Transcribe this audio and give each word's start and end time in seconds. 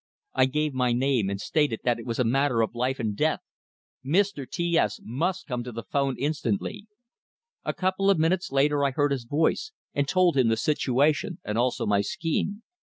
I 0.33 0.45
gave 0.47 0.73
my 0.73 0.93
name, 0.93 1.29
and 1.29 1.39
stated 1.39 1.81
that 1.83 1.99
it 1.99 2.07
was 2.07 2.17
a 2.17 2.23
matter 2.23 2.63
of 2.63 2.73
life 2.73 2.99
and 2.99 3.15
death; 3.15 3.41
Mr. 4.03 4.49
T 4.49 4.75
S 4.75 4.99
must 5.03 5.45
come 5.45 5.63
to 5.63 5.71
the 5.71 5.83
phone 5.83 6.17
instantly. 6.17 6.87
A 7.63 7.73
couple 7.75 8.09
of 8.09 8.17
minutes 8.17 8.51
later 8.51 8.83
I 8.83 8.89
heard 8.89 9.11
his 9.11 9.25
voice, 9.25 9.71
and 9.93 10.07
told 10.07 10.37
him 10.37 10.47
the 10.47 10.57
situation, 10.57 11.37
and 11.45 11.55
also 11.55 11.85
my 11.85 12.01
scheme. 12.01 12.63